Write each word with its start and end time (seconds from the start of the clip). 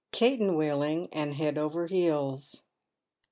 CATEN 0.11 0.55
WHEELING 0.55 1.09
AND 1.13 1.35
HEAD 1.35 1.59
OVER 1.59 1.85
HEELS. 1.85 2.63